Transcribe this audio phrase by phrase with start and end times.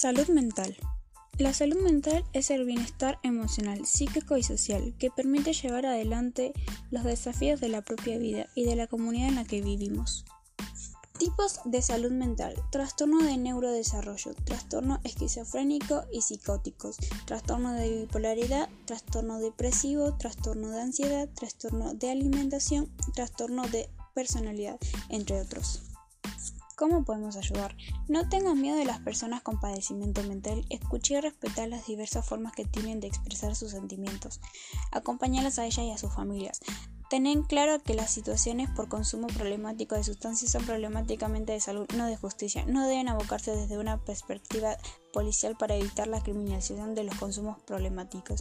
[0.00, 0.76] Salud mental.
[1.38, 6.52] La salud mental es el bienestar emocional, psíquico y social que permite llevar adelante
[6.92, 10.24] los desafíos de la propia vida y de la comunidad en la que vivimos.
[11.18, 12.54] Tipos de salud mental.
[12.70, 21.28] Trastorno de neurodesarrollo, trastorno esquizofrénico y psicóticos, trastorno de bipolaridad, trastorno depresivo, trastorno de ansiedad,
[21.34, 24.78] trastorno de alimentación, trastorno de personalidad,
[25.08, 25.87] entre otros.
[26.78, 27.76] ¿Cómo podemos ayudar?
[28.06, 30.64] No tengan miedo de las personas con padecimiento mental.
[30.70, 34.38] Escuche y respeta las diversas formas que tienen de expresar sus sentimientos.
[34.92, 36.60] Acompáñalas a ellas y a sus familias.
[37.10, 42.06] Ten claro que las situaciones por consumo problemático de sustancias son problemáticamente de salud, no
[42.06, 42.64] de justicia.
[42.66, 44.76] No deben abocarse desde una perspectiva
[45.12, 48.38] policial para evitar la criminalización de los consumos problemáticos.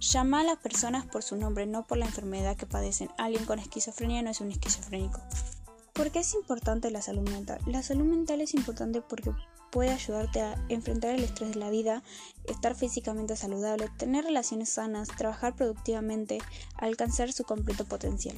[0.00, 3.08] Llama a las personas por su nombre, no por la enfermedad que padecen.
[3.16, 5.22] Alguien con esquizofrenia no es un esquizofrénico.
[6.00, 7.60] ¿Por qué es importante la salud mental?
[7.66, 9.32] La salud mental es importante porque
[9.70, 12.02] puede ayudarte a enfrentar el estrés de la vida,
[12.46, 16.38] estar físicamente saludable, tener relaciones sanas, trabajar productivamente,
[16.78, 18.34] alcanzar su completo potencial.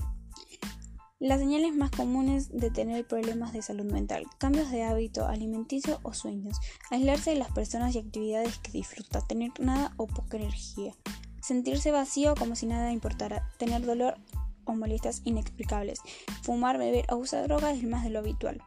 [1.20, 6.14] Las señales más comunes de tener problemas de salud mental, cambios de hábito alimenticio o
[6.14, 6.58] sueños,
[6.90, 10.96] aislarse de las personas y actividades que disfruta, tener nada o poca energía,
[11.40, 14.16] sentirse vacío como si nada importara, tener dolor
[14.64, 16.00] o molestias inexplicables.
[16.42, 18.62] Fumar, beber o usar drogas es más de lo habitual.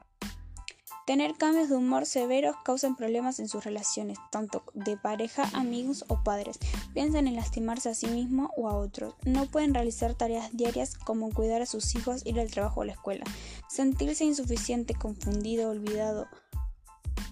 [1.05, 6.23] Tener cambios de humor severos causan problemas en sus relaciones, tanto de pareja, amigos o
[6.23, 6.57] padres.
[6.95, 9.13] Piensan en lastimarse a sí mismo o a otros.
[9.23, 12.93] No pueden realizar tareas diarias como cuidar a sus hijos, ir al trabajo o la
[12.93, 13.23] escuela.
[13.69, 16.25] Sentirse insuficiente, confundido, olvidado,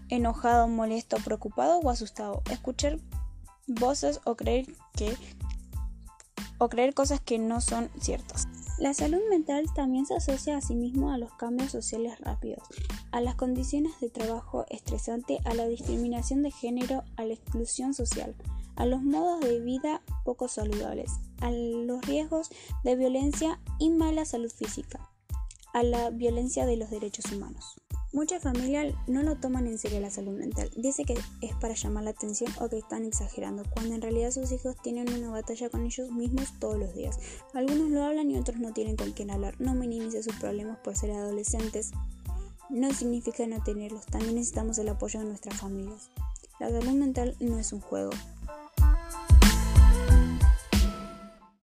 [0.09, 2.44] enojado, molesto, preocupado o asustado.
[2.52, 3.00] Escuchar
[3.66, 5.17] voces o creer que
[6.59, 8.47] o creer cosas que no son ciertas.
[8.79, 12.63] La salud mental también se asocia a sí mismo a los cambios sociales rápidos,
[13.11, 18.35] a las condiciones de trabajo estresante, a la discriminación de género, a la exclusión social,
[18.75, 22.50] a los modos de vida poco saludables, a los riesgos
[22.83, 25.12] de violencia y mala salud física,
[25.73, 27.75] a la violencia de los derechos humanos.
[28.13, 30.69] Muchas familias no lo toman en serio la salud mental.
[30.75, 34.51] Dice que es para llamar la atención o que están exagerando, cuando en realidad sus
[34.51, 37.18] hijos tienen una batalla con ellos mismos todos los días.
[37.56, 39.56] Algunos lo hablan y otros no tienen con quién hablar.
[39.59, 41.90] No minimice sus problemas por ser adolescentes.
[42.69, 44.06] No significa no tenerlos.
[44.06, 46.12] También necesitamos el apoyo de nuestras familias.
[46.59, 48.12] La salud mental no es un juego.